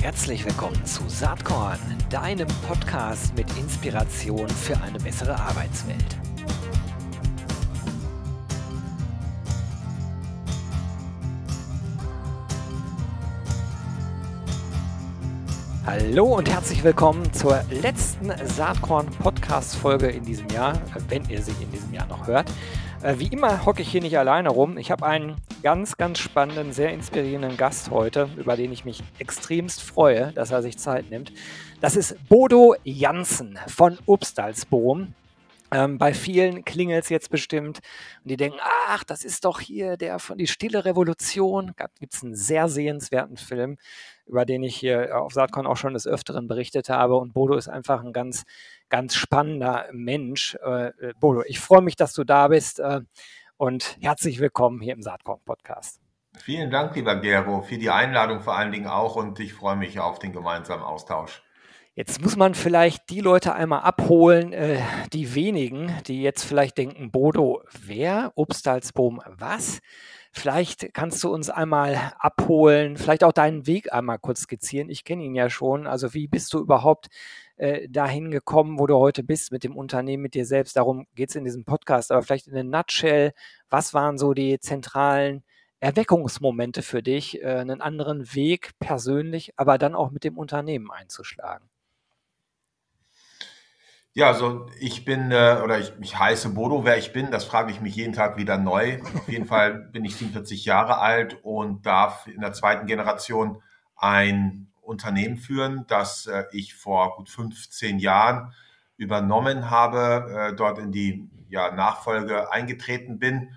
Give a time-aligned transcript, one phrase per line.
[0.00, 6.16] Herzlich willkommen zu Saatkorn, deinem Podcast mit Inspiration für eine bessere Arbeitswelt.
[15.84, 20.80] Hallo und herzlich willkommen zur letzten Saatkorn-Podcast-Folge in diesem Jahr,
[21.10, 22.50] wenn ihr sie in diesem Jahr noch hört.
[23.02, 24.76] Äh, wie immer hocke ich hier nicht alleine rum.
[24.76, 29.82] Ich habe einen ganz, ganz spannenden, sehr inspirierenden Gast heute, über den ich mich extremst
[29.82, 31.32] freue, dass er sich Zeit nimmt.
[31.80, 35.14] Das ist Bodo Janssen von Obstalsboom.
[35.72, 37.80] Ähm, bei vielen klingelt es jetzt bestimmt
[38.22, 41.72] und die denken, ach, das ist doch hier der von die Stille Revolution.
[41.98, 43.78] Gibt es einen sehr sehenswerten Film,
[44.26, 47.16] über den ich hier auf Saatkorn auch schon des Öfteren berichtet habe.
[47.16, 48.44] Und Bodo ist einfach ein ganz,
[48.88, 50.56] ganz spannender Mensch.
[50.64, 53.00] Äh, äh Bodo, ich freue mich, dass du da bist äh,
[53.56, 56.00] und herzlich willkommen hier im Saatkorn-Podcast.
[56.38, 60.00] Vielen Dank, lieber Gero, für die Einladung vor allen Dingen auch und ich freue mich
[60.00, 61.42] auf den gemeinsamen Austausch.
[62.00, 64.80] Jetzt muss man vielleicht die Leute einmal abholen, äh,
[65.12, 68.32] die wenigen, die jetzt vielleicht denken, Bodo, wer?
[68.36, 69.80] Obstalsboom, was?
[70.32, 74.88] Vielleicht kannst du uns einmal abholen, vielleicht auch deinen Weg einmal kurz skizzieren.
[74.88, 75.86] Ich kenne ihn ja schon.
[75.86, 77.08] Also wie bist du überhaupt
[77.56, 80.76] äh, dahin gekommen, wo du heute bist mit dem Unternehmen, mit dir selbst?
[80.78, 82.12] Darum geht es in diesem Podcast.
[82.12, 83.34] Aber vielleicht in a nutshell,
[83.68, 85.44] was waren so die zentralen
[85.80, 91.69] Erweckungsmomente für dich, äh, einen anderen Weg persönlich, aber dann auch mit dem Unternehmen einzuschlagen?
[94.12, 97.70] Ja, also ich bin äh, oder ich, ich heiße Bodo, wer ich bin, das frage
[97.70, 98.98] ich mich jeden Tag wieder neu.
[99.14, 103.62] Auf jeden Fall bin ich 47 Jahre alt und darf in der zweiten Generation
[103.96, 108.52] ein Unternehmen führen, das äh, ich vor gut 15 Jahren
[108.96, 113.50] übernommen habe, äh, dort in die ja, Nachfolge eingetreten bin.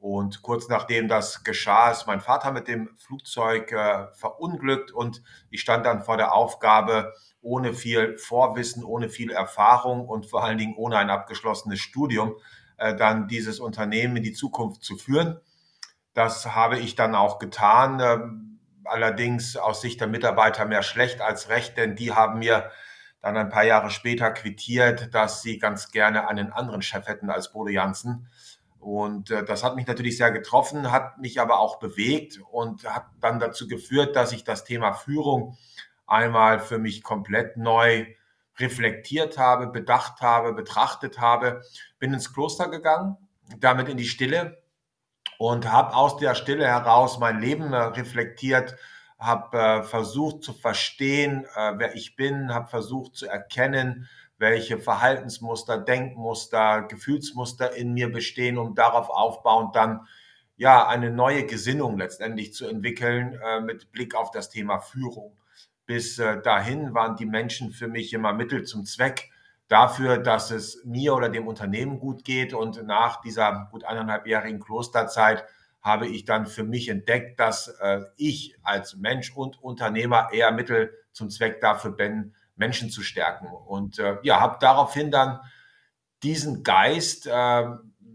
[0.00, 5.60] Und kurz nachdem das geschah, ist mein Vater mit dem Flugzeug äh, verunglückt und ich
[5.60, 7.12] stand dann vor der Aufgabe,
[7.42, 12.34] ohne viel Vorwissen, ohne viel Erfahrung und vor allen Dingen ohne ein abgeschlossenes Studium
[12.78, 15.38] äh, dann dieses Unternehmen in die Zukunft zu führen.
[16.14, 18.00] Das habe ich dann auch getan.
[18.00, 18.20] Äh,
[18.84, 22.70] allerdings aus Sicht der Mitarbeiter mehr schlecht als recht, denn die haben mir
[23.20, 27.52] dann ein paar Jahre später quittiert, dass sie ganz gerne einen anderen Chef hätten als
[27.52, 28.28] Bodo Janssen.
[28.80, 33.06] Und äh, das hat mich natürlich sehr getroffen, hat mich aber auch bewegt und hat
[33.20, 35.56] dann dazu geführt, dass ich das Thema Führung
[36.06, 38.06] einmal für mich komplett neu
[38.58, 41.62] reflektiert habe, bedacht habe, betrachtet habe.
[41.98, 43.16] Bin ins Kloster gegangen,
[43.58, 44.62] damit in die Stille
[45.38, 48.76] und habe aus der Stille heraus mein Leben äh, reflektiert,
[49.18, 54.08] habe äh, versucht zu verstehen, äh, wer ich bin, habe versucht zu erkennen,
[54.40, 60.08] welche Verhaltensmuster, Denkmuster, Gefühlsmuster in mir bestehen, um darauf aufbauend dann
[60.56, 65.36] ja eine neue Gesinnung letztendlich zu entwickeln äh, mit Blick auf das Thema Führung.
[65.84, 69.30] Bis äh, dahin waren die Menschen für mich immer Mittel zum Zweck
[69.68, 72.54] dafür, dass es mir oder dem Unternehmen gut geht.
[72.54, 75.44] Und nach dieser gut eineinhalbjährigen Klosterzeit
[75.82, 80.94] habe ich dann für mich entdeckt, dass äh, ich als Mensch und Unternehmer eher Mittel
[81.12, 83.46] zum Zweck dafür bin, Menschen zu stärken.
[83.46, 85.40] Und äh, ja, habe daraufhin dann
[86.22, 87.64] diesen Geist äh,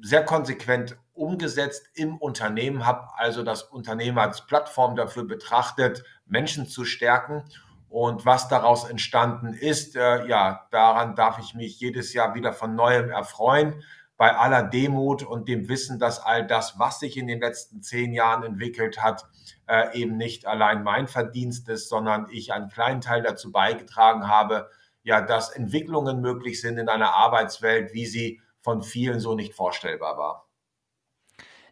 [0.01, 6.85] sehr konsequent umgesetzt im Unternehmen, habe also das Unternehmen als Plattform dafür betrachtet, Menschen zu
[6.85, 7.43] stärken
[7.89, 12.75] und was daraus entstanden ist, äh, ja, daran darf ich mich jedes Jahr wieder von
[12.75, 13.83] neuem erfreuen.
[14.17, 18.13] Bei aller Demut und dem Wissen, dass all das, was sich in den letzten zehn
[18.13, 19.25] Jahren entwickelt hat,
[19.67, 24.69] äh, eben nicht allein mein Verdienst ist, sondern ich einen kleinen Teil dazu beigetragen habe,
[25.03, 30.17] ja, dass Entwicklungen möglich sind in einer Arbeitswelt, wie sie von vielen so nicht vorstellbar
[30.17, 30.44] war.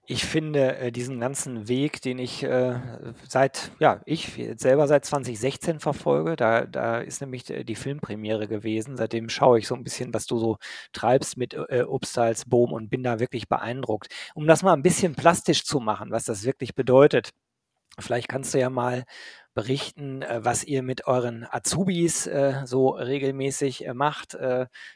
[0.06, 2.78] Ich finde äh, diesen ganzen Weg, den ich äh,
[3.30, 8.97] seit, ja, ich selber seit 2016 verfolge, da, da ist nämlich äh, die Filmpremiere gewesen.
[8.97, 10.58] Seitdem schaue ich so ein bisschen, was du so
[10.92, 14.09] treibst mit äh, Upstyles Boom und bin da wirklich beeindruckt.
[14.36, 17.30] Um das mal ein bisschen plastisch zu machen, was das wirklich bedeutet.
[18.00, 19.06] Vielleicht kannst du ja mal
[19.53, 24.38] berichten, äh, was ihr mit euren Azubis äh, so regelmäßig äh, macht.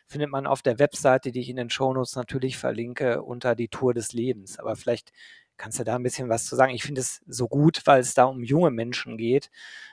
[0.05, 3.93] Findet man auf der Webseite, die ich in den Shownotes natürlich verlinke, unter die Tour
[3.93, 4.59] des Lebens.
[4.59, 5.11] Aber vielleicht
[5.57, 6.73] kannst du da ein bisschen was zu sagen.
[6.73, 9.49] Ich finde es so gut, weil es da um junge Menschen geht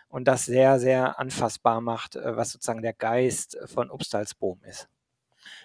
[0.09, 4.89] und das sehr, sehr anfassbar macht, was sozusagen der Geist von Upstalsboom ist.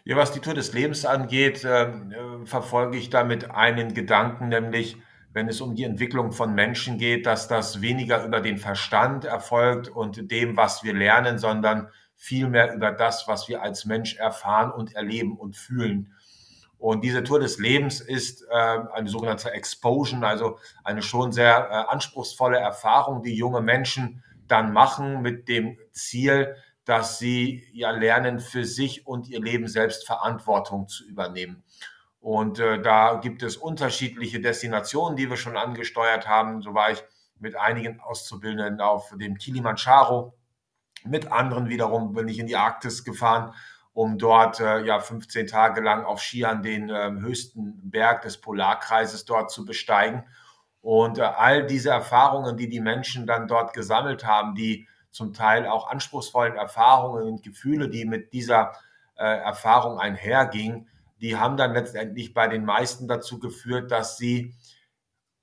[0.04, 4.98] Ja, was die Tour des Lebens angeht, ähm, äh, verfolge ich damit einen Gedanken, nämlich
[5.32, 9.88] wenn es um die Entwicklung von Menschen geht, dass das weniger über den Verstand erfolgt
[9.88, 14.96] und dem, was wir lernen, sondern vielmehr über das, was wir als Mensch erfahren und
[14.96, 16.14] erleben und fühlen.
[16.78, 21.92] Und diese Tour des Lebens ist äh, eine sogenannte Exposure, also eine schon sehr äh,
[21.92, 26.56] anspruchsvolle Erfahrung, die junge Menschen dann machen mit dem Ziel,
[26.86, 31.64] dass sie ja lernen, für sich und ihr Leben selbst Verantwortung zu übernehmen.
[32.20, 36.62] Und äh, da gibt es unterschiedliche Destinationen, die wir schon angesteuert haben.
[36.62, 37.04] So war ich
[37.40, 40.34] mit einigen Auszubildenden auf dem Kilimanjaro.
[41.06, 43.54] Mit anderen wiederum bin ich in die Arktis gefahren,
[43.94, 49.24] um dort äh, ja 15 Tage lang auf Skiern den äh, höchsten Berg des Polarkreises
[49.24, 50.26] dort zu besteigen.
[50.82, 55.66] Und äh, all diese Erfahrungen, die die Menschen dann dort gesammelt haben, die zum Teil
[55.68, 58.74] auch anspruchsvollen Erfahrungen und Gefühle, die mit dieser
[59.16, 60.88] äh, Erfahrung einhergingen,
[61.22, 64.56] die haben dann letztendlich bei den meisten dazu geführt, dass sie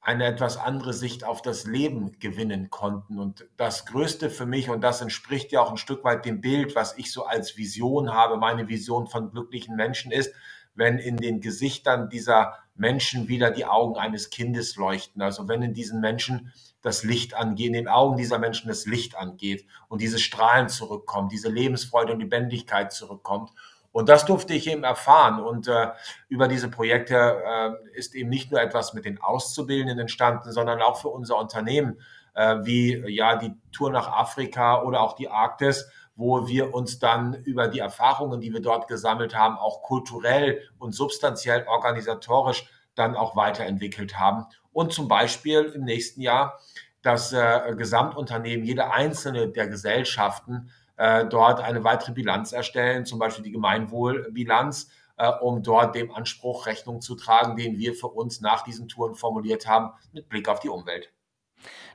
[0.00, 3.18] eine etwas andere Sicht auf das Leben gewinnen konnten.
[3.18, 6.76] Und das Größte für mich, und das entspricht ja auch ein Stück weit dem Bild,
[6.76, 10.32] was ich so als Vision habe, meine Vision von glücklichen Menschen ist,
[10.76, 15.22] wenn in den Gesichtern dieser Menschen wieder die Augen eines Kindes leuchten.
[15.22, 16.52] Also wenn in diesen Menschen
[16.82, 21.32] das Licht angeht, in den Augen dieser Menschen das Licht angeht und diese Strahlen zurückkommt,
[21.32, 23.50] diese Lebensfreude und Lebendigkeit zurückkommt.
[23.96, 25.40] Und das durfte ich eben erfahren.
[25.40, 25.86] Und äh,
[26.28, 31.00] über diese Projekte äh, ist eben nicht nur etwas mit den Auszubildenden entstanden, sondern auch
[31.00, 31.98] für unser Unternehmen,
[32.34, 37.42] äh, wie ja die Tour nach Afrika oder auch die Arktis, wo wir uns dann
[37.44, 43.34] über die Erfahrungen, die wir dort gesammelt haben, auch kulturell und substanziell organisatorisch dann auch
[43.34, 44.44] weiterentwickelt haben.
[44.74, 46.60] Und zum Beispiel im nächsten Jahr
[47.00, 53.44] das äh, Gesamtunternehmen, jede einzelne der Gesellschaften äh, dort eine weitere Bilanz erstellen, zum Beispiel
[53.44, 58.62] die Gemeinwohlbilanz, äh, um dort dem Anspruch Rechnung zu tragen, den wir für uns nach
[58.62, 61.12] diesen Touren formuliert haben, mit Blick auf die Umwelt.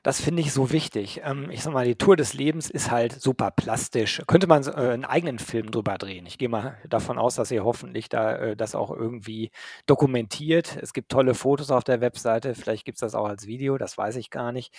[0.03, 1.21] Das finde ich so wichtig.
[1.23, 4.21] Ähm, ich sage mal, die Tour des Lebens ist halt super plastisch.
[4.27, 6.25] Könnte man äh, einen eigenen Film drüber drehen.
[6.25, 9.51] Ich gehe mal davon aus, dass ihr hoffentlich da äh, das auch irgendwie
[9.85, 10.77] dokumentiert.
[10.81, 12.55] Es gibt tolle Fotos auf der Webseite.
[12.55, 14.73] Vielleicht gibt es das auch als Video, das weiß ich gar nicht.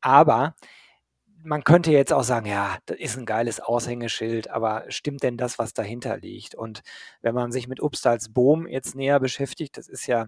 [0.00, 0.54] Aber
[1.44, 5.58] man könnte jetzt auch sagen, ja, das ist ein geiles Aushängeschild, aber stimmt denn das,
[5.58, 6.54] was dahinter liegt?
[6.54, 6.82] Und
[7.20, 10.26] wenn man sich mit Upstals Boom jetzt näher beschäftigt, das ist ja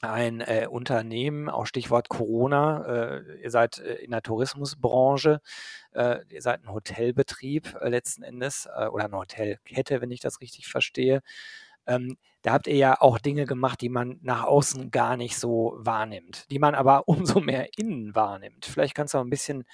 [0.00, 5.40] ein äh, Unternehmen, auch Stichwort Corona, äh, ihr seid äh, in der Tourismusbranche,
[5.92, 10.40] äh, ihr seid ein Hotelbetrieb äh, letzten Endes äh, oder eine Hotelkette, wenn ich das
[10.40, 11.20] richtig verstehe.
[11.86, 15.74] Ähm, da habt ihr ja auch Dinge gemacht, die man nach außen gar nicht so
[15.78, 18.66] wahrnimmt, die man aber umso mehr innen wahrnimmt.
[18.66, 19.64] Vielleicht kannst du auch ein bisschen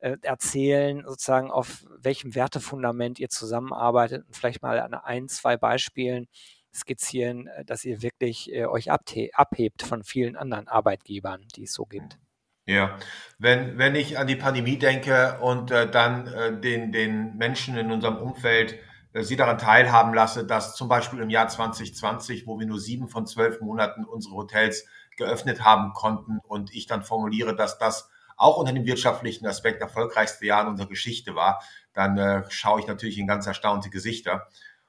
[0.00, 6.26] äh, erzählen, sozusagen auf welchem Wertefundament ihr zusammenarbeitet und vielleicht mal an ein, zwei Beispielen
[6.74, 11.84] skizzieren, äh, dass ihr wirklich äh, euch abhebt von vielen anderen Arbeitgebern, die es so
[11.84, 12.18] gibt.
[12.66, 12.98] Ja,
[13.38, 17.90] wenn, wenn ich an die Pandemie denke und äh, dann äh, den, den Menschen in
[17.90, 18.78] unserem Umfeld
[19.12, 23.08] äh, sie daran teilhaben lasse, dass zum Beispiel im Jahr 2020, wo wir nur sieben
[23.08, 24.86] von zwölf Monaten unsere Hotels
[25.16, 28.08] geöffnet haben konnten und ich dann formuliere, dass das
[28.40, 32.86] auch unter dem wirtschaftlichen Aspekt erfolgreichste Jahr in unserer Geschichte war, dann äh, schaue ich
[32.86, 34.48] natürlich in ganz erstaunte Gesichter.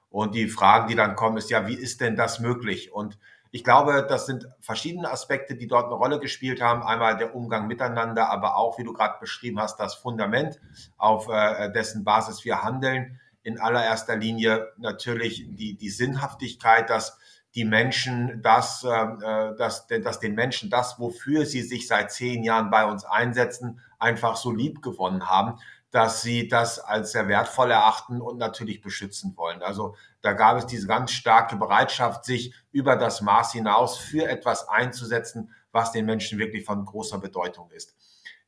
[0.09, 2.94] Und die Fragen, die dann kommen, ist ja, wie ist denn das möglich?
[2.94, 3.18] Und
[3.51, 6.81] ich glaube, das sind verschiedene Aspekte, die dort eine Rolle gespielt haben.
[6.81, 10.57] Einmal der Umgang miteinander, aber auch, wie du gerade beschrieben hast, das Fundament,
[10.98, 13.19] auf äh, dessen Basis wir handeln.
[13.44, 17.18] In allererster Linie natürlich die, die Sinnhaftigkeit, dass
[17.56, 22.44] die Menschen das, ähm, äh, dass, dass den Menschen das, wofür sie sich seit zehn
[22.44, 25.60] Jahren bei uns einsetzen, einfach so lieb gewonnen haben,
[25.91, 29.62] dass sie das als sehr wertvoll erachten und natürlich beschützen wollen.
[29.62, 34.70] Also da gab es diese ganz starke Bereitschaft, sich über das Maß hinaus für etwas
[34.70, 37.93] einzusetzen, was den Menschen wirklich von großer Bedeutung ist.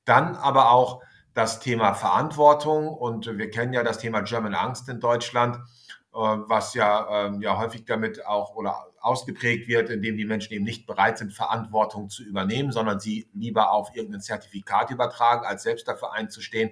[0.06, 1.02] Dann aber auch
[1.34, 6.74] das Thema Verantwortung und wir kennen ja das Thema German Angst in Deutschland, äh, was
[6.74, 11.18] ja, ähm, ja häufig damit auch oder ausgeprägt wird, indem die Menschen eben nicht bereit
[11.18, 16.72] sind, Verantwortung zu übernehmen, sondern sie lieber auf irgendein Zertifikat übertragen, als selbst dafür einzustehen.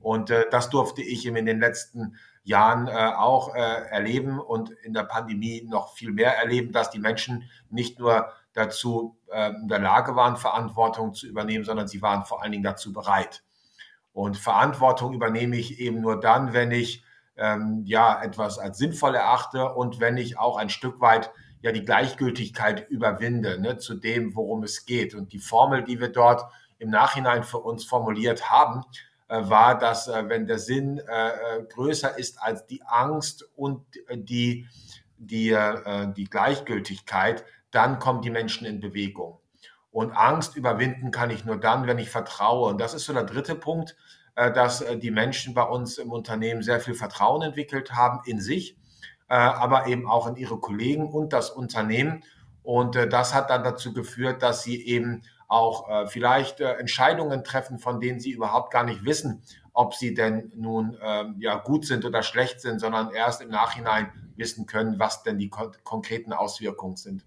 [0.00, 4.92] Und äh, das durfte ich in den letzten Jahren äh, auch äh, erleben und in
[4.92, 9.78] der Pandemie noch viel mehr erleben, dass die Menschen nicht nur dazu äh, in der
[9.78, 13.44] Lage waren, Verantwortung zu übernehmen, sondern sie waren vor allen Dingen dazu bereit.
[14.12, 17.04] Und Verantwortung übernehme ich eben nur dann, wenn ich
[17.36, 21.30] ähm, ja etwas als sinnvoll erachte und wenn ich auch ein Stück weit
[21.62, 25.14] ja die Gleichgültigkeit überwinde ne, zu dem, worum es geht.
[25.14, 26.42] Und die Formel, die wir dort
[26.78, 28.84] im Nachhinein für uns formuliert haben,
[29.28, 33.84] äh, war, dass äh, wenn der Sinn äh, äh größer ist als die Angst und
[34.12, 34.68] die,
[35.18, 39.38] die, äh, die Gleichgültigkeit, dann kommen die Menschen in Bewegung.
[39.90, 42.70] Und Angst überwinden kann ich nur dann, wenn ich vertraue.
[42.70, 43.96] Und das ist so der dritte Punkt,
[44.36, 48.76] äh, dass die Menschen bei uns im Unternehmen sehr viel Vertrauen entwickelt haben in sich
[48.76, 48.77] äh,
[49.34, 52.24] aber eben auch in ihre Kollegen und das Unternehmen.
[52.62, 57.78] Und äh, das hat dann dazu geführt, dass sie eben auch äh, vielleicht Entscheidungen treffen,
[57.78, 59.42] von denen sie überhaupt gar nicht wissen,
[59.72, 64.10] ob sie denn nun ähm, ja gut sind oder schlecht sind, sondern erst im Nachhinein
[64.36, 67.24] wissen können, was denn die kon konkreten Auswirkungen sind.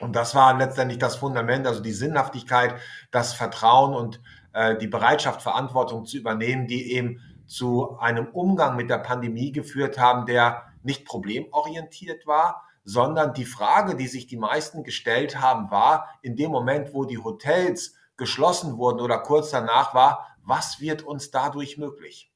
[0.00, 2.74] Und das war letztendlich das Fundament, also die Sinnhaftigkeit,
[3.10, 4.20] das Vertrauen und
[4.52, 9.98] äh, die Bereitschaft, Verantwortung zu übernehmen, die eben zu einem Umgang mit der Pandemie geführt
[9.98, 16.08] haben, der nicht problemorientiert war, sondern die Frage, die sich die meisten gestellt haben, war
[16.22, 21.30] in dem Moment, wo die Hotels geschlossen wurden oder kurz danach war, was wird uns
[21.30, 22.32] dadurch möglich?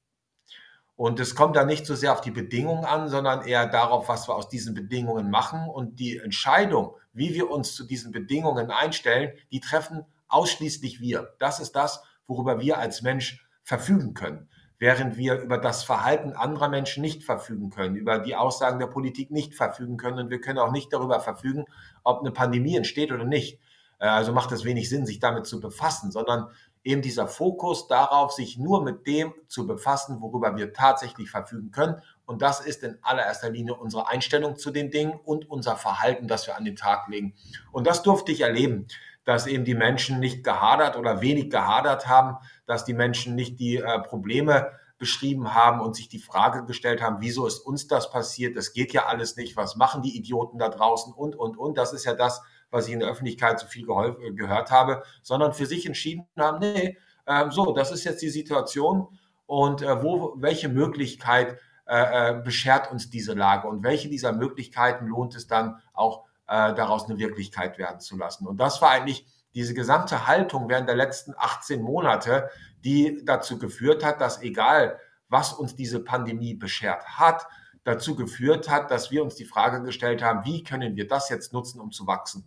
[0.97, 4.29] Und es kommt da nicht so sehr auf die Bedingungen an, sondern eher darauf, was
[4.29, 5.67] wir aus diesen Bedingungen machen.
[5.67, 11.35] Und die Entscheidung, wie wir uns zu diesen Bedingungen einstellen, die treffen ausschließlich wir.
[11.39, 14.50] Das ist das, worüber wir als Mensch verfügen können.
[14.81, 19.31] Während wir über das Verhalten anderer Menschen nicht verfügen können, über die Aussagen der Politik
[19.31, 21.67] nicht verfügen können und wir können auch nicht darüber verfügen,
[22.03, 23.61] ob eine Pandemie entsteht oder nicht.
[23.99, 26.49] Äh, also macht es wenig Sinn, sich damit zu befassen, sondern
[26.83, 32.01] eben dieser Fokus darauf, sich nur mit dem zu befassen, worüber wir tatsächlich verfügen können.
[32.25, 36.47] Und das ist in allererster Linie unsere Einstellung zu den Dingen und unser Verhalten, das
[36.47, 37.35] wir an den Tag legen.
[37.71, 38.87] Und das durfte ich erleben
[39.25, 42.37] dass eben die Menschen nicht gehadert oder wenig gehadert haben,
[42.71, 47.17] dass die Menschen nicht die äh, Probleme beschrieben haben und sich die Frage gestellt haben,
[47.21, 48.57] wieso ist uns das passiert?
[48.57, 49.57] Das geht ja alles nicht.
[49.57, 51.13] Was machen die Idioten da draußen?
[51.13, 51.77] Und, und, und.
[51.77, 55.53] Das ist ja das, was ich in der Öffentlichkeit so viel äh, gehört habe, sondern
[55.53, 56.97] für sich entschieden haben, nee,
[57.27, 62.93] äh, so, das ist jetzt die Situation und äh, wo, welche Möglichkeit äh, äh, beschert
[62.93, 67.79] uns diese Lage und welche dieser Möglichkeiten lohnt es dann auch äh, daraus eine Wirklichkeit
[67.79, 68.47] werden zu lassen.
[68.47, 72.51] Und das war eigentlich diese gesamte Haltung während der letzten 18 Monate,
[72.85, 77.47] die dazu geführt hat, dass egal, was uns diese Pandemie beschert hat,
[77.85, 81.53] dazu geführt hat, dass wir uns die Frage gestellt haben, wie können wir das jetzt
[81.53, 82.45] nutzen, um zu wachsen.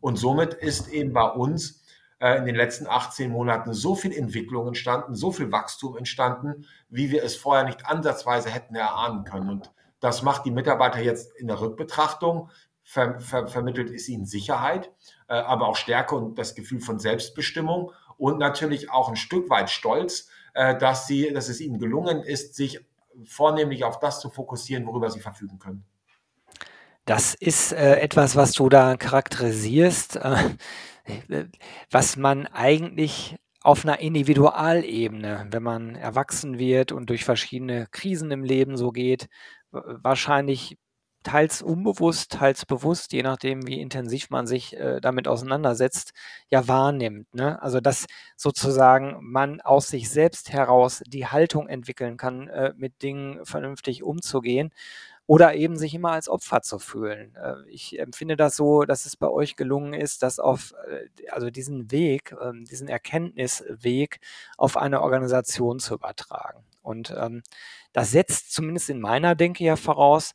[0.00, 1.82] Und somit ist eben bei uns
[2.18, 7.10] äh, in den letzten 18 Monaten so viel Entwicklung entstanden, so viel Wachstum entstanden, wie
[7.10, 9.48] wir es vorher nicht ansatzweise hätten erahnen können.
[9.48, 12.50] Und das macht die Mitarbeiter jetzt in der Rückbetrachtung
[12.82, 14.92] ver, ver, vermittelt es ihnen Sicherheit,
[15.34, 20.28] aber auch Stärke und das Gefühl von Selbstbestimmung und natürlich auch ein Stück weit Stolz,
[20.54, 22.80] äh, dass, sie, dass es ihnen gelungen ist, sich
[23.24, 25.84] vornehmlich auf das zu fokussieren, worüber sie verfügen können.
[27.04, 31.46] Das ist äh, etwas, was du da charakterisierst, äh,
[31.90, 38.44] was man eigentlich auf einer Individualebene, wenn man erwachsen wird und durch verschiedene Krisen im
[38.44, 39.28] Leben so geht,
[39.70, 40.78] wahrscheinlich
[41.22, 46.12] teils unbewusst, teils bewusst, je nachdem, wie intensiv man sich äh, damit auseinandersetzt,
[46.48, 47.34] ja wahrnimmt.
[47.34, 47.60] Ne?
[47.62, 53.44] Also dass sozusagen man aus sich selbst heraus die Haltung entwickeln kann, äh, mit Dingen
[53.44, 54.70] vernünftig umzugehen
[55.26, 57.34] oder eben sich immer als Opfer zu fühlen.
[57.36, 61.50] Äh, ich empfinde das so, dass es bei euch gelungen ist, das auf äh, also
[61.50, 64.20] diesen Weg, ähm, diesen Erkenntnisweg
[64.56, 66.64] auf eine Organisation zu übertragen.
[66.82, 67.42] Und ähm,
[67.92, 70.32] das setzt zumindest in meiner Denke ja voraus,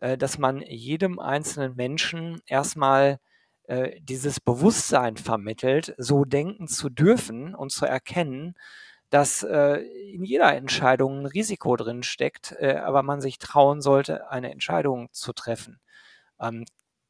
[0.00, 3.18] dass man jedem einzelnen Menschen erstmal
[3.64, 8.54] äh, dieses Bewusstsein vermittelt, so denken zu dürfen und zu erkennen,
[9.10, 9.80] dass äh,
[10.12, 15.32] in jeder Entscheidung ein Risiko drin steckt, aber man sich trauen sollte, eine Entscheidung zu
[15.32, 15.80] treffen.
[16.40, 16.64] Ähm,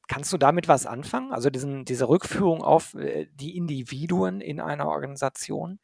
[0.09, 1.33] kannst du damit was anfangen?
[1.33, 5.79] Also diesen, diese Rückführung auf die Individuen in einer Organisation?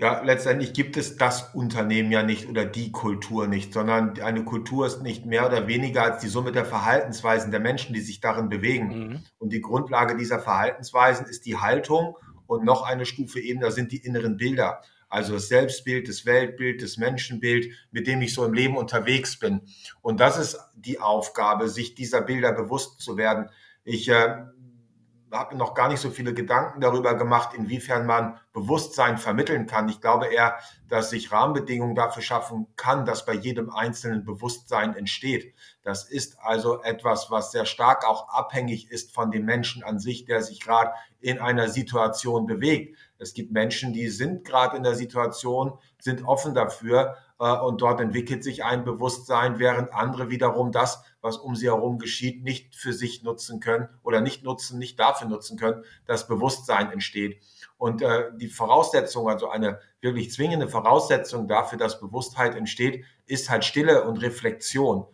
[0.00, 4.86] Ja, letztendlich gibt es das Unternehmen ja nicht oder die Kultur nicht, sondern eine Kultur
[4.86, 8.48] ist nicht mehr oder weniger als die Summe der Verhaltensweisen der Menschen, die sich darin
[8.48, 8.88] bewegen.
[8.88, 9.22] Mhm.
[9.38, 12.16] Und die Grundlage dieser Verhaltensweisen ist die Haltung
[12.46, 14.80] und noch eine Stufe eben, da sind die inneren Bilder.
[15.10, 19.60] Also das Selbstbild, das Weltbild, das Menschenbild, mit dem ich so im Leben unterwegs bin.
[20.00, 23.50] Und das ist die Aufgabe, sich dieser Bilder bewusst zu werden.
[23.84, 24.44] Ich äh,
[25.32, 29.88] habe noch gar nicht so viele Gedanken darüber gemacht, inwiefern man Bewusstsein vermitteln kann.
[29.88, 30.58] Ich glaube eher,
[30.88, 35.54] dass sich Rahmenbedingungen dafür schaffen kann, dass bei jedem Einzelnen Bewusstsein entsteht.
[35.82, 40.24] Das ist also etwas, was sehr stark auch abhängig ist von dem Menschen an sich,
[40.24, 42.96] der sich gerade in einer Situation bewegt.
[43.18, 48.00] Es gibt Menschen, die sind gerade in der Situation, sind offen dafür äh, und dort
[48.00, 52.92] entwickelt sich ein Bewusstsein, während andere wiederum das, was um sie herum geschieht, nicht für
[52.92, 57.40] sich nutzen können oder nicht nutzen, nicht dafür nutzen können, dass Bewusstsein entsteht.
[57.76, 63.64] Und äh, die Voraussetzung, also eine wirklich zwingende Voraussetzung dafür, dass Bewusstheit entsteht, ist halt
[63.64, 65.06] Stille und Reflexion.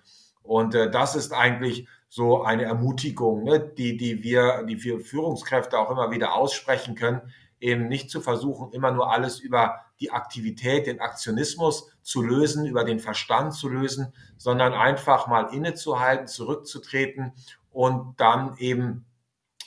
[0.43, 5.79] Und äh, das ist eigentlich so eine Ermutigung, ne, die, die wir, die wir Führungskräfte
[5.79, 7.21] auch immer wieder aussprechen können,
[7.61, 12.85] eben nicht zu versuchen, immer nur alles über die Aktivität, den Aktionismus zu lösen, über
[12.85, 17.33] den Verstand zu lösen, sondern einfach mal innezuhalten, zurückzutreten
[17.71, 19.07] und dann eben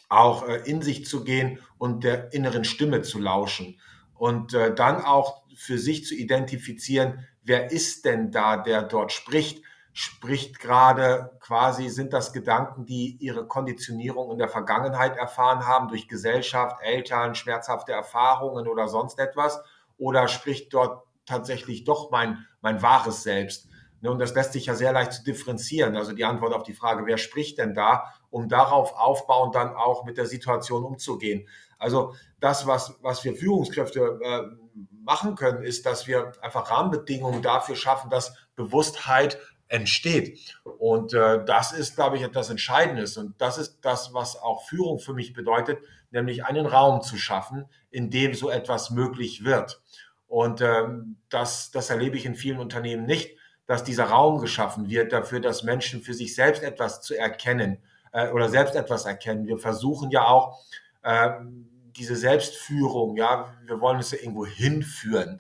[0.08, 3.80] auch äh, in sich zu gehen und der inneren Stimme zu lauschen.
[4.14, 9.64] Und äh, dann auch für sich zu identifizieren, wer ist denn da, der dort spricht?
[9.94, 16.08] Spricht gerade quasi, sind das Gedanken, die ihre Konditionierung in der Vergangenheit erfahren haben, durch
[16.08, 19.62] Gesellschaft, Eltern, schmerzhafte Erfahrungen oder sonst etwas?
[19.98, 23.68] Oder spricht dort tatsächlich doch mein, mein wahres Selbst?
[24.02, 25.98] Ne, und das lässt sich ja sehr leicht zu differenzieren.
[25.98, 30.06] Also die Antwort auf die Frage, wer spricht denn da, um darauf aufbauend dann auch
[30.06, 31.48] mit der Situation umzugehen.
[31.78, 34.42] Also das, was, was wir Führungskräfte äh,
[35.04, 39.38] machen können, ist, dass wir einfach Rahmenbedingungen dafür schaffen, dass Bewusstheit
[39.70, 40.60] entsteht.
[40.78, 43.18] Und äh, das ist, glaube ich, etwas Entscheidendes.
[43.18, 45.80] Und das ist das, was auch Führung für mich bedeutet,
[46.12, 49.82] nämlich einen Raum zu schaffen, in dem so etwas möglich wird.
[50.28, 55.14] Und ähm, das, das erlebe ich in vielen Unternehmen nicht dass dieser Raum geschaffen wird
[55.14, 57.78] dafür, dass Menschen für sich selbst etwas zu erkennen
[58.12, 59.46] äh, oder selbst etwas erkennen.
[59.46, 60.60] Wir versuchen ja auch
[61.04, 61.30] äh,
[61.96, 65.40] diese Selbstführung, ja, wir wollen es ja irgendwo hinführen.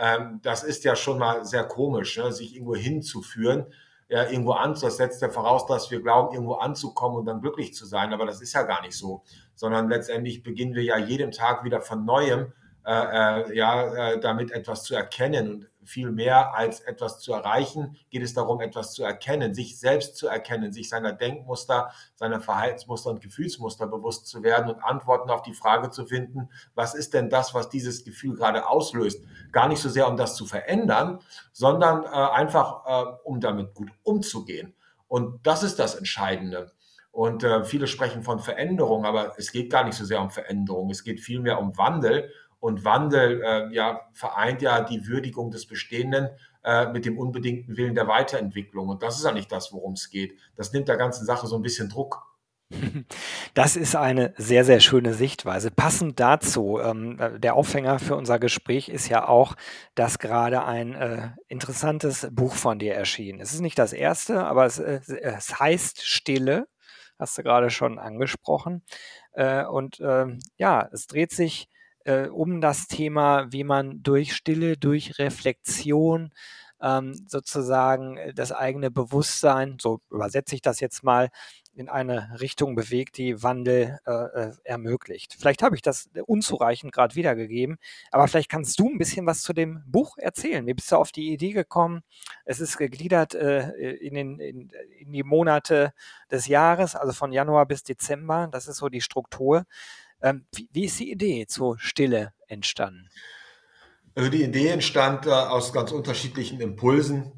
[0.00, 2.32] Ähm, das ist ja schon mal sehr komisch, ne?
[2.32, 3.66] sich irgendwo hinzuführen,
[4.08, 7.74] ja, irgendwo an, das setzt ja voraus, dass wir glauben, irgendwo anzukommen und dann glücklich
[7.74, 8.12] zu sein.
[8.12, 9.22] Aber das ist ja gar nicht so,
[9.54, 12.52] sondern letztendlich beginnen wir ja jeden Tag wieder von neuem,
[12.84, 17.96] äh, äh ja, äh, damit etwas zu erkennen und viel mehr als etwas zu erreichen,
[18.10, 23.10] geht es darum, etwas zu erkennen, sich selbst zu erkennen, sich seiner Denkmuster, seiner Verhaltensmuster
[23.10, 27.30] und Gefühlsmuster bewusst zu werden und Antworten auf die Frage zu finden, was ist denn
[27.30, 29.24] das, was dieses Gefühl gerade auslöst?
[29.52, 31.20] Gar nicht so sehr, um das zu verändern,
[31.52, 34.74] sondern äh, einfach, äh, um damit gut umzugehen.
[35.08, 36.72] Und das ist das Entscheidende.
[37.10, 40.90] Und äh, viele sprechen von Veränderung, aber es geht gar nicht so sehr um Veränderung.
[40.90, 42.30] Es geht vielmehr um Wandel.
[42.60, 46.28] Und Wandel äh, ja, vereint ja die Würdigung des Bestehenden
[46.62, 48.88] äh, mit dem unbedingten Willen der Weiterentwicklung.
[48.88, 50.38] Und das ist ja nicht das, worum es geht.
[50.56, 52.30] Das nimmt der ganzen Sache so ein bisschen Druck.
[53.54, 55.70] Das ist eine sehr, sehr schöne Sichtweise.
[55.72, 59.56] Passend dazu, ähm, der Aufhänger für unser Gespräch ist ja auch,
[59.96, 63.40] dass gerade ein äh, interessantes Buch von dir erschien.
[63.40, 66.68] Es ist nicht das erste, aber es, äh, es heißt Stille,
[67.18, 68.84] hast du gerade schon angesprochen.
[69.32, 71.68] Äh, und ähm, ja, es dreht sich
[72.04, 76.30] äh, um das Thema, wie man durch Stille, durch Reflexion
[76.82, 81.30] ähm, sozusagen äh, das eigene Bewusstsein, so übersetze ich das jetzt mal,
[81.72, 85.36] in eine Richtung bewegt, die Wandel äh, äh ermöglicht.
[85.38, 87.78] Vielleicht habe ich das unzureichend gerade wiedergegeben,
[88.10, 90.66] aber vielleicht kannst du ein bisschen was zu dem Buch erzählen.
[90.66, 92.02] Wie bist du auf die Idee gekommen?
[92.44, 95.92] Es ist gegliedert äh, in, den, in, in die Monate
[96.30, 98.48] des Jahres, also von Januar bis Dezember.
[98.50, 99.64] Das ist so die Struktur.
[100.22, 103.08] Ähm, wie, wie, ist die Idee zur Stille entstanden?
[104.14, 107.32] Also die Idee entstand äh, aus ganz unterschiedlichen Impulsen.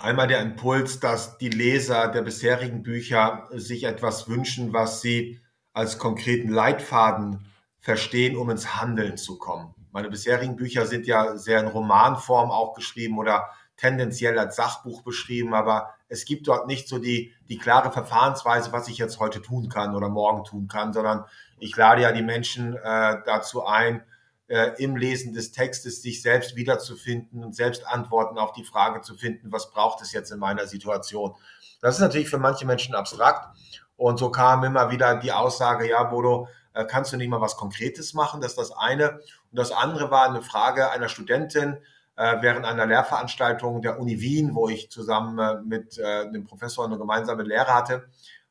[0.00, 5.40] Einmal der Impuls, dass die Leser der bisherigen Bücher sich etwas wünschen, was sie
[5.72, 7.46] als konkreten Leitfaden
[7.78, 9.74] verstehen, um ins Handeln zu kommen.
[9.92, 15.54] Meine bisherigen Bücher sind ja sehr in Romanform auch geschrieben oder tendenziell als Sachbuch beschrieben,
[15.54, 19.68] aber es gibt dort nicht so die, die klare Verfahrensweise, was ich jetzt heute tun
[19.68, 21.24] kann oder morgen tun kann, sondern
[21.58, 24.02] ich lade ja die Menschen äh, dazu ein,
[24.48, 29.14] äh, im Lesen des Textes sich selbst wiederzufinden und selbst Antworten auf die Frage zu
[29.14, 31.34] finden, was braucht es jetzt in meiner Situation.
[31.80, 33.56] Das ist natürlich für manche Menschen abstrakt.
[33.96, 37.56] Und so kam immer wieder die Aussage, ja, Bodo, äh, kannst du nicht mal was
[37.56, 38.40] Konkretes machen?
[38.40, 39.12] Das ist das eine.
[39.12, 41.78] Und das andere war eine Frage einer Studentin,
[42.16, 46.84] äh, während einer Lehrveranstaltung der Uni Wien, wo ich zusammen äh, mit äh, einem Professor
[46.84, 48.04] eine gemeinsame Lehre hatte.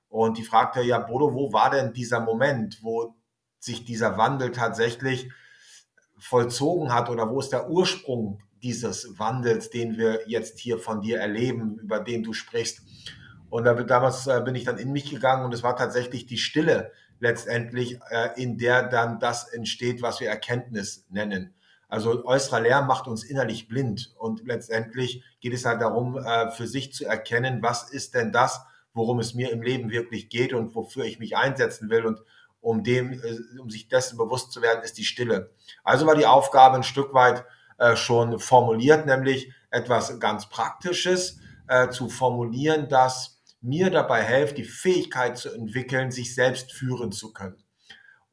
[0.10, 3.16] Und die fragte, ja, Bodo, wo war denn dieser Moment, wo
[3.60, 5.32] sich dieser Wandel tatsächlich
[6.18, 11.20] vollzogen hat oder wo ist der Ursprung dieses Wandels, den wir jetzt hier von dir
[11.20, 12.82] erleben, über den du sprichst?
[13.50, 16.92] Und da, damals bin ich dann in mich gegangen und es war tatsächlich die Stille
[17.20, 18.00] letztendlich,
[18.36, 21.54] in der dann das entsteht, was wir Erkenntnis nennen.
[21.94, 26.66] Also äußerer Lärm macht uns innerlich blind und letztendlich geht es halt darum, äh, für
[26.66, 28.62] sich zu erkennen, was ist denn das,
[28.96, 32.20] worum es mir im Leben wirklich geht und wofür ich mich einsetzen will und
[32.62, 35.52] um dem, äh, um sich dessen bewusst zu werden, ist die Stille.
[35.84, 37.46] Also war die Aufgabe ein Stück weit
[37.78, 41.38] äh, schon formuliert, nämlich etwas ganz Praktisches
[41.92, 47.63] zu formulieren, das mir dabei hilft, die Fähigkeit zu entwickeln, sich selbst führen zu können.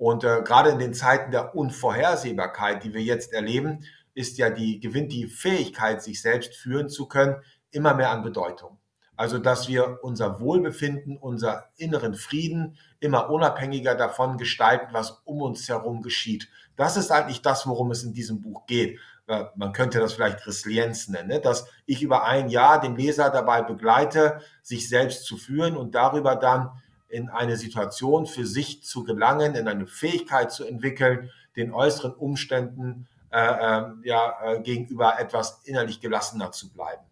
[0.00, 3.84] Und äh, gerade in den Zeiten der Unvorhersehbarkeit, die wir jetzt erleben,
[4.14, 7.36] ist ja die, gewinnt die Fähigkeit, sich selbst führen zu können,
[7.70, 8.78] immer mehr an Bedeutung.
[9.14, 15.68] Also, dass wir unser Wohlbefinden, unser inneren Frieden immer unabhängiger davon gestalten, was um uns
[15.68, 16.48] herum geschieht.
[16.76, 18.98] Das ist eigentlich das, worum es in diesem Buch geht.
[19.26, 21.40] Äh, man könnte das vielleicht Resilienz nennen, ne?
[21.40, 26.36] dass ich über ein Jahr den Leser dabei begleite, sich selbst zu führen und darüber
[26.36, 26.70] dann
[27.10, 33.08] in eine Situation für sich zu gelangen, in eine Fähigkeit zu entwickeln, den äußeren Umständen
[33.30, 37.02] äh, ähm, ja, äh, gegenüber etwas innerlich gelassener zu bleiben.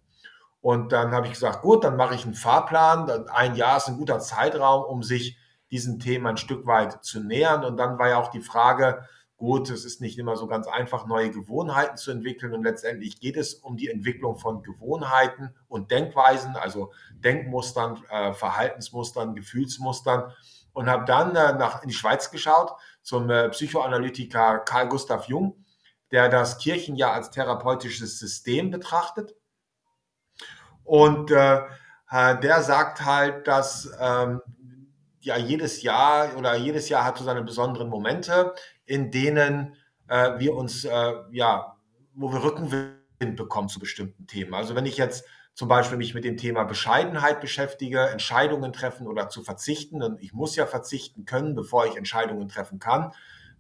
[0.61, 3.29] Und dann habe ich gesagt, gut, dann mache ich einen Fahrplan.
[3.29, 5.39] Ein Jahr ist ein guter Zeitraum, um sich
[5.71, 7.65] diesen Themen ein Stück weit zu nähern.
[7.65, 9.07] Und dann war ja auch die Frage,
[9.39, 12.53] gut, es ist nicht immer so ganz einfach, neue Gewohnheiten zu entwickeln.
[12.53, 19.35] Und letztendlich geht es um die Entwicklung von Gewohnheiten und Denkweisen, also Denkmustern, äh, Verhaltensmustern,
[19.35, 20.35] Gefühlsmustern.
[20.73, 22.73] Und habe dann äh, nach, in die Schweiz geschaut
[23.03, 25.65] zum äh, Psychoanalytiker Carl Gustav Jung,
[26.11, 29.35] der das Kirchenjahr als therapeutisches System betrachtet.
[30.83, 31.63] Und äh,
[32.11, 34.41] äh der sagt halt, dass ähm,
[35.29, 39.77] ja jedes Jahr oder jedes Jahr hat so seine besonderen Momente, in denen
[40.09, 41.77] äh, wir uns äh, ja,
[42.15, 44.55] wo wir Rückenwind bekommen zu bestimmten Themen.
[44.55, 49.29] Also wenn ich jetzt zum Beispiel mich mit dem Thema Bescheidenheit beschäftige, Entscheidungen treffen oder
[49.29, 53.13] zu verzichten, und ich muss ja verzichten können, bevor ich Entscheidungen treffen kann,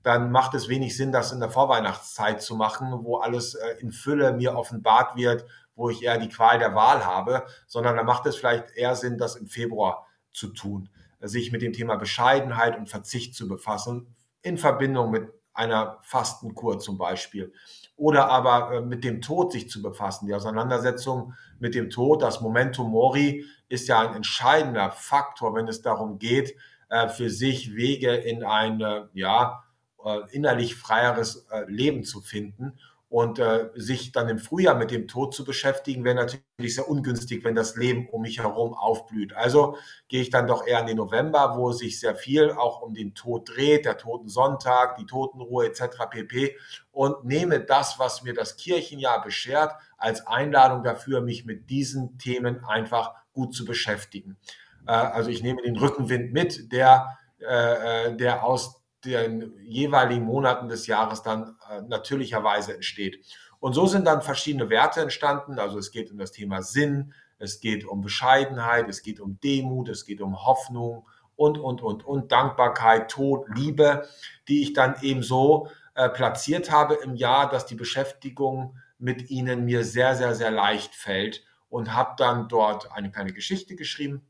[0.02, 3.92] dann macht es wenig Sinn, das in der Vorweihnachtszeit zu machen, wo alles äh, in
[3.92, 8.26] Fülle mir offenbart wird, wo ich eher die Qual der Wahl habe, sondern da macht
[8.26, 10.88] es vielleicht eher Sinn, das im Februar zu tun
[11.20, 15.28] sich mit dem Thema Bescheidenheit und Verzicht zu befassen, in Verbindung mit
[15.58, 17.52] einer Fastenkur zum Beispiel.
[17.96, 20.26] Oder aber äh, mit dem Tod sich zu befassen.
[20.26, 25.82] Die Auseinandersetzung mit dem Tod, das Momentum Mori, ist ja ein entscheidender Faktor, wenn es
[25.82, 26.54] darum geht,
[26.88, 29.64] äh, für sich Wege in ein ja,
[30.04, 32.78] äh, innerlich freieres Leben zu finden.
[33.10, 37.42] Und äh, sich dann im Frühjahr mit dem Tod zu beschäftigen, wäre natürlich sehr ungünstig,
[37.42, 39.32] wenn das Leben um mich herum aufblüht.
[39.32, 42.92] Also gehe ich dann doch eher in den November, wo sich sehr viel auch um
[42.92, 46.06] den Tod dreht, der Toten Sonntag, die Totenruhe etc.
[46.10, 46.56] pp.
[46.92, 52.62] Und nehme das, was mir das Kirchenjahr beschert, als Einladung dafür, mich mit diesen Themen
[52.64, 54.36] einfach gut zu beschäftigen.
[54.86, 60.68] Äh, also ich nehme den Rückenwind mit, der, äh, äh der aus den jeweiligen Monaten
[60.68, 63.24] des Jahres dann äh, natürlicherweise entsteht.
[63.60, 65.58] Und so sind dann verschiedene Werte entstanden.
[65.58, 69.88] Also es geht um das Thema Sinn, es geht um Bescheidenheit, es geht um Demut,
[69.88, 71.06] es geht um Hoffnung
[71.36, 74.08] und, und, und, und Dankbarkeit, Tod, Liebe,
[74.48, 79.64] die ich dann eben so äh, platziert habe im Jahr, dass die Beschäftigung mit ihnen
[79.64, 84.26] mir sehr, sehr, sehr leicht fällt und habe dann dort eine kleine Geschichte geschrieben,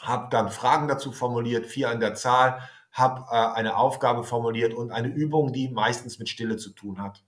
[0.00, 2.60] habe dann Fragen dazu formuliert, vier an der Zahl,
[2.98, 7.22] habe äh, eine Aufgabe formuliert und eine Übung, die meistens mit Stille zu tun hat.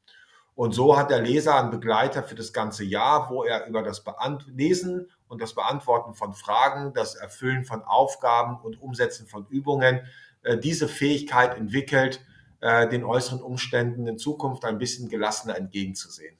[0.55, 4.05] Und so hat der Leser einen Begleiter für das ganze Jahr, wo er über das
[4.05, 10.03] Beant Lesen und das Beantworten von Fragen, das Erfüllen von Aufgaben und Umsetzen von Übungen
[10.43, 12.21] äh, diese Fähigkeit entwickelt,
[12.61, 16.37] äh, den äußeren Umständen in Zukunft ein bisschen gelassener entgegenzusehen.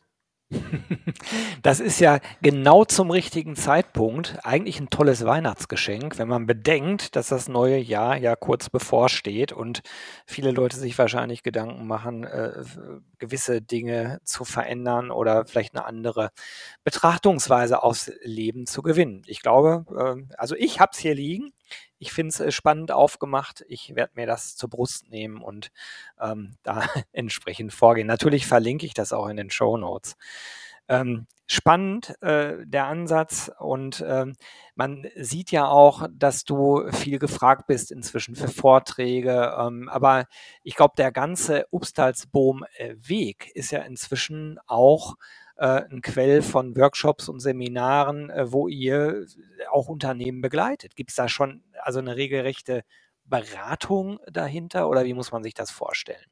[1.63, 7.29] Das ist ja genau zum richtigen Zeitpunkt eigentlich ein tolles Weihnachtsgeschenk, wenn man bedenkt, dass
[7.29, 9.83] das neue Jahr ja kurz bevorsteht und
[10.27, 12.65] viele Leute sich wahrscheinlich Gedanken machen, äh,
[13.19, 16.31] gewisse Dinge zu verändern oder vielleicht eine andere
[16.85, 19.23] Betrachtungsweise aufs Leben zu gewinnen.
[19.27, 19.85] Ich glaube,
[20.29, 21.53] äh, also ich habe es hier liegen.
[22.01, 23.65] Ich finde es äh, spannend aufgemacht.
[23.69, 25.71] Ich werde mir das zur Brust nehmen und
[26.21, 28.09] ähm, da entsprechend vorgehen.
[28.09, 30.17] Natürlich verlinke ich das auch in den Show Notes.
[30.89, 34.35] Ähm, spannend äh, der Ansatz und ähm,
[34.75, 40.27] man sieht ja auch, dass du viel gefragt bist inzwischen für Vorträge, ähm, aber
[40.65, 45.17] ich glaube, der ganze Upstalsboom-Weg äh, ist ja inzwischen auch
[45.61, 49.27] äh, ein Quell von Workshops und Seminaren, äh, wo ihr
[49.71, 50.97] auch Unternehmen begleitet.
[50.97, 52.83] Gibt es da schon also eine regelrechte
[53.25, 56.25] Beratung dahinter oder wie muss man sich das vorstellen?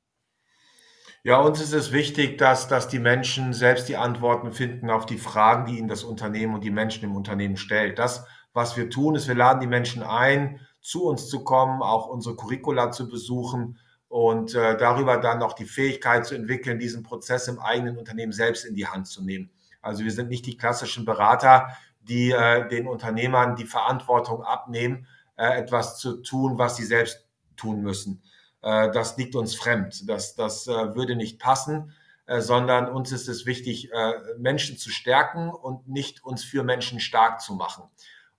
[1.24, 5.18] Ja, uns ist es wichtig, dass, dass die Menschen selbst die Antworten finden auf die
[5.18, 7.98] Fragen, die ihnen das Unternehmen und die Menschen im Unternehmen stellt.
[7.98, 12.06] Das, was wir tun, ist, wir laden die Menschen ein, zu uns zu kommen, auch
[12.06, 17.48] unsere Curricula zu besuchen und äh, darüber dann noch die Fähigkeit zu entwickeln, diesen Prozess
[17.48, 19.50] im eigenen Unternehmen selbst in die Hand zu nehmen.
[19.82, 21.68] Also wir sind nicht die klassischen Berater,
[22.00, 25.06] die äh, den Unternehmern die Verantwortung abnehmen,
[25.44, 28.22] etwas zu tun, was sie selbst tun müssen.
[28.62, 30.08] Äh, das liegt uns fremd.
[30.08, 31.92] Das, das äh, würde nicht passen,
[32.26, 37.00] äh, sondern uns ist es wichtig, äh, Menschen zu stärken und nicht uns für Menschen
[37.00, 37.84] stark zu machen.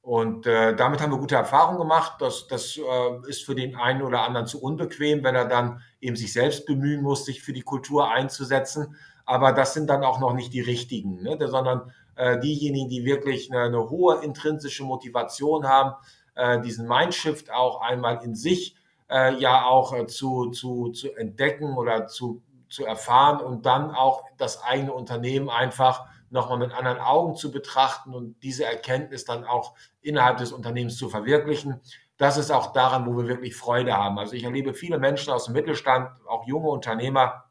[0.02, 2.16] Und äh, damit haben wir gute Erfahrungen gemacht.
[2.20, 6.16] Das, das äh, ist für den einen oder anderen zu unbequem, wenn er dann eben
[6.16, 8.96] sich selbst bemühen muss, sich für die Kultur einzusetzen.
[9.26, 11.38] Aber das sind dann auch noch nicht die richtigen, ne?
[11.48, 15.94] sondern äh, diejenigen, die wirklich eine, eine, hohe intrinsische Motivation haben,
[16.40, 18.76] äh, diesen Mindshift auch einmal in sich
[19.10, 24.24] äh, ja auch äh, zu, zu, zu entdecken oder zu, zu erfahren und dann auch
[24.38, 29.74] das eigene Unternehmen einfach nochmal mit anderen Augen zu betrachten und diese Erkenntnis dann auch
[30.02, 31.82] innerhalb des Unternehmens zu verwirklichen.
[32.18, 34.20] Das ist auch daran, wo wir wirklich Freude haben.
[34.20, 37.46] Also ich erlebe viele Menschen aus dem Mittelstand, auch junge Unternehmer,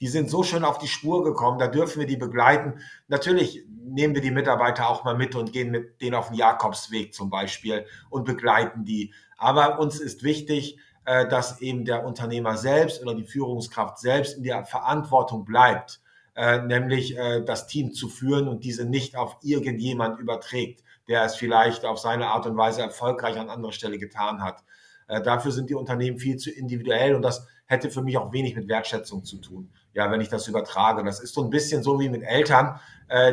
[0.00, 2.80] die sind so schön auf die Spur gekommen, da dürfen wir die begleiten.
[3.08, 7.14] Natürlich nehmen wir die Mitarbeiter auch mal mit und gehen mit denen auf den Jakobsweg
[7.14, 9.12] zum Beispiel und begleiten die.
[9.36, 14.44] Aber uns ist wichtig, äh, dass eben der Unternehmer selbst oder die Führungskraft selbst in
[14.44, 16.00] der Verantwortung bleibt,
[16.36, 21.34] äh, nämlich äh, das Team zu führen und diese nicht auf irgendjemand überträgt, der es
[21.34, 24.62] vielleicht auf seine Art und Weise erfolgreich an anderer Stelle getan hat.
[25.08, 28.68] Dafür sind die Unternehmen viel zu individuell und das hätte für mich auch wenig mit
[28.68, 31.02] Wertschätzung zu tun, ja, wenn ich das übertrage.
[31.02, 32.78] Das ist so ein bisschen so wie mit Eltern,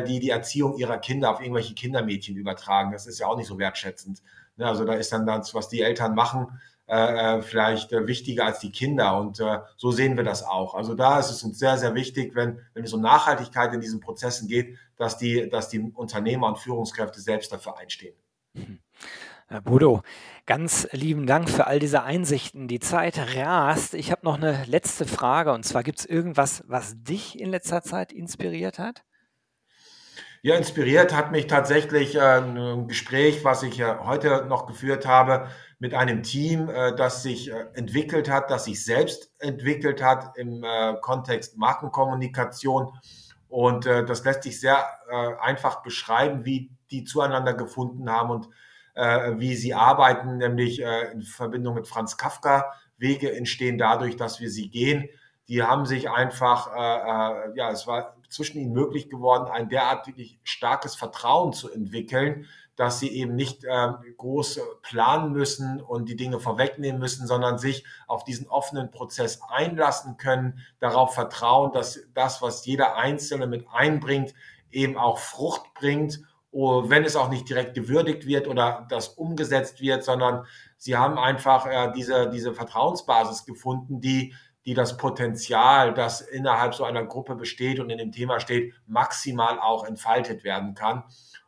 [0.08, 2.92] die die Erziehung ihrer Kinder auf irgendwelche Kindermädchen übertragen.
[2.92, 4.22] Das ist ja auch nicht so wertschätzend.
[4.56, 6.48] Ne, also da ist dann das, was die Eltern machen,
[6.88, 9.18] äh, äh, vielleicht äh, wichtiger als die Kinder.
[9.18, 10.74] Und äh, so sehen wir das auch.
[10.74, 14.00] Also da ist es uns sehr, sehr wichtig, wenn, wenn es um Nachhaltigkeit in diesen
[14.00, 18.14] Prozessen geht, dass die, dass die Unternehmer und Führungskräfte selbst dafür einstehen.
[18.54, 18.85] Herr
[19.62, 20.02] Bodo,
[20.46, 22.66] ganz lieben Dank für all diese Einsichten.
[22.66, 23.94] Die Zeit rast.
[23.94, 27.82] Ich habe noch eine letzte Frage und zwar gibt es irgendwas, was dich in letzter
[27.82, 29.04] Zeit inspiriert hat?
[30.42, 35.48] Ja, inspiriert hat mich tatsächlich äh, ein Gespräch, was ich äh, heute noch geführt habe
[35.78, 40.64] mit einem Team, äh, das sich entwickelt hat, das sich selbst entwickelt hat im
[41.00, 42.92] Kontext Markenkommunikation.
[43.48, 44.84] Und das lässt sich sehr
[45.40, 48.48] einfach beschreiben, wie die zueinander gefunden haben und
[48.96, 52.72] wie sie arbeiten, nämlich in Verbindung mit Franz Kafka.
[52.96, 55.08] Wege entstehen dadurch, dass wir sie gehen.
[55.48, 56.74] Die haben sich einfach,
[57.54, 63.08] ja, es war zwischen ihnen möglich geworden, ein derartig starkes Vertrauen zu entwickeln, dass sie
[63.08, 68.48] eben nicht äh, groß planen müssen und die Dinge vorwegnehmen müssen, sondern sich auf diesen
[68.48, 74.34] offenen Prozess einlassen können, darauf vertrauen, dass das, was jeder Einzelne mit einbringt,
[74.70, 76.20] eben auch Frucht bringt,
[76.56, 81.66] wenn es auch nicht direkt gewürdigt wird oder das umgesetzt wird, sondern sie haben einfach
[81.66, 84.34] äh, diese, diese Vertrauensbasis gefunden, die
[84.66, 89.60] die das Potenzial, das innerhalb so einer Gruppe besteht und in dem Thema steht, maximal
[89.60, 91.04] auch entfaltet werden kann.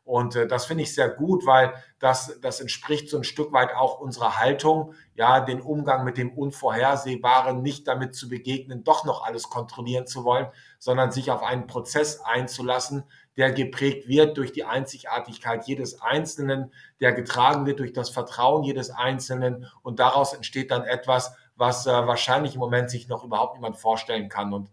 [0.08, 3.74] Und äh, das finde ich sehr gut, weil das, das entspricht so ein Stück weit
[3.74, 9.22] auch unserer Haltung, ja, den Umgang mit dem Unvorhersehbaren, nicht damit zu begegnen, doch noch
[9.22, 10.46] alles kontrollieren zu wollen,
[10.78, 13.04] sondern sich auf einen Prozess einzulassen,
[13.36, 18.88] der geprägt wird durch die Einzigartigkeit jedes Einzelnen, der getragen wird durch das Vertrauen jedes
[18.88, 23.76] Einzelnen und daraus entsteht dann etwas, was äh, wahrscheinlich im Moment sich noch überhaupt niemand
[23.76, 24.54] vorstellen kann.
[24.54, 24.70] Und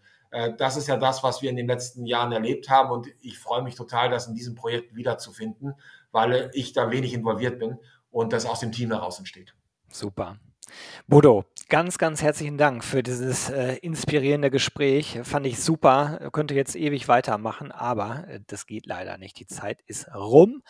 [0.58, 2.92] das ist ja das, was wir in den letzten Jahren erlebt haben.
[2.92, 5.76] Und ich freue mich total, das in diesem Projekt wiederzufinden,
[6.12, 7.78] weil ich da wenig involviert bin
[8.12, 9.56] und das aus dem Team heraus entsteht.
[9.90, 10.38] Super.
[11.08, 15.20] Bodo, ganz, ganz herzlichen Dank für dieses äh, inspirierende Gespräch.
[15.24, 16.30] Fand ich super.
[16.32, 19.40] Könnte jetzt ewig weitermachen, aber äh, das geht leider nicht.
[19.40, 20.62] Die Zeit ist rum.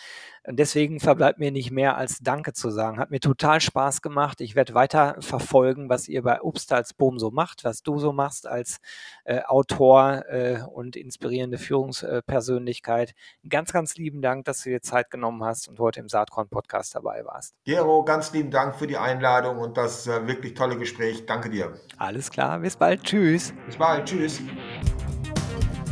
[0.48, 3.00] Und deswegen verbleibt mir nicht mehr als Danke zu sagen.
[3.00, 4.42] Hat mir total Spaß gemacht.
[4.42, 8.14] Ich werde weiter verfolgen, was ihr bei Obst als Boom so macht, was du so
[8.14, 8.78] machst als
[9.24, 13.16] äh, Autor äh, und inspirierende Führungspersönlichkeit.
[13.50, 17.26] Ganz, ganz lieben Dank, dass du dir Zeit genommen hast und heute im Saatkorn-Podcast dabei
[17.26, 17.56] warst.
[17.64, 21.26] Gero, ganz lieben Dank für die Einladung und das äh, wirklich tolle Gespräch.
[21.28, 21.80] Danke dir.
[21.98, 23.04] Alles klar, bis bald.
[23.04, 23.54] Tschüss.
[23.68, 24.06] Bis bald.
[24.06, 24.42] Tschüss.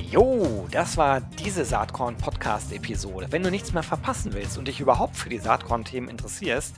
[0.10, 3.28] Jo, das war diese Saatkorn-Podcast-Episode.
[3.30, 6.76] Wenn du nichts mehr verpassen willst und dich überhaupt für die Saatkorn-Themen interessierst,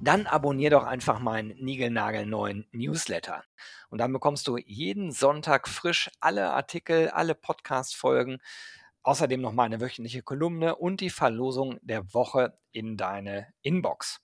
[0.00, 3.44] dann abonnier doch einfach meinen niegelnagelneuen Newsletter.
[3.90, 8.38] Und dann bekommst du jeden Sonntag frisch alle Artikel, alle Podcast-Folgen,
[9.02, 14.23] außerdem noch meine wöchentliche Kolumne und die Verlosung der Woche in deine Inbox.